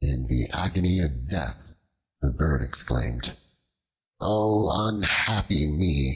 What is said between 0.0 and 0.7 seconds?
In the